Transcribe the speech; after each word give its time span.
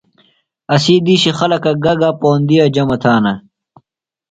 اسی 0.73 0.95
دیشی 1.05 1.31
خلکہ 1.39 1.71
گہ 1.83 1.93
گہ 2.01 2.09
پوندِیہ 2.21 2.65
جمع 2.75 2.97
تھانہ؟ 3.01 3.33